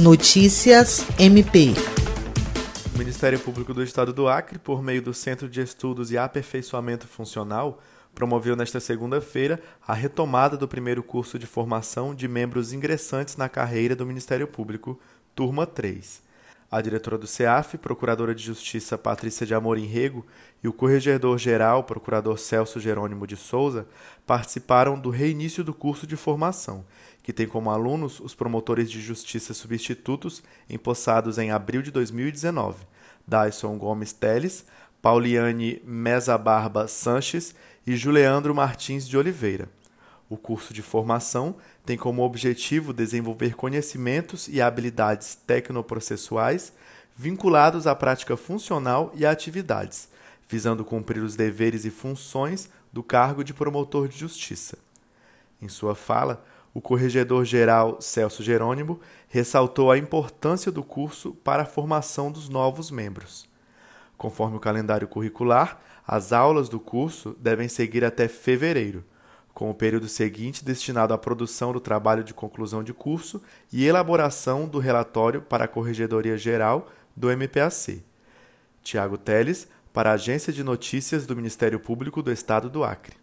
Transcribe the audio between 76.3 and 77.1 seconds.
Geral